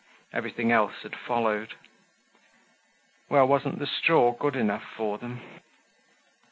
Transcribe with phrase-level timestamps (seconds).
[0.33, 1.75] Everything else had followed.
[3.29, 5.41] Well, wasn't the straw good enough for them?